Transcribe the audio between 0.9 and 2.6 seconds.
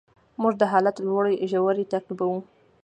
لوړې ژورې تعقیبوو.